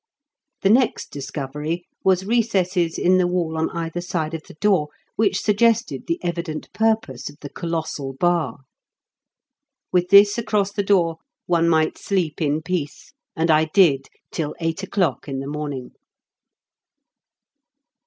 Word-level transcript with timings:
The 0.63 0.71
next 0.71 1.11
discovery 1.11 1.85
was 2.03 2.25
recesses 2.25 2.97
in 2.97 3.19
the 3.19 3.27
wall 3.27 3.55
on 3.55 3.69
either 3.69 4.01
side 4.01 4.33
of 4.33 4.41
the 4.47 4.55
door, 4.55 4.87
which 5.15 5.39
suggested 5.39 6.07
the 6.07 6.17
evident 6.23 6.73
purpose 6.73 7.29
of 7.29 7.37
the 7.41 7.51
colossal 7.51 8.13
bar. 8.13 8.61
With 9.91 10.09
this 10.09 10.39
across 10.39 10.71
the 10.71 10.81
door 10.81 11.17
one 11.45 11.69
might 11.69 11.99
sleep 11.99 12.41
in 12.41 12.63
peace, 12.63 13.13
and 13.35 13.51
I 13.51 13.65
did 13.65 14.07
till 14.31 14.55
eight 14.59 14.81
o'clock 14.81 15.27
in 15.27 15.39
the 15.39 15.45
morning. 15.45 15.91